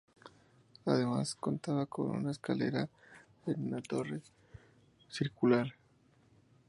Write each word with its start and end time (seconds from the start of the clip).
Además, 0.87 1.35
contaba 1.35 1.85
con 1.85 2.09
una 2.09 2.31
escalera 2.31 2.89
en 3.45 3.67
una 3.67 3.83
torre 3.83 4.19
circular. 5.07 5.75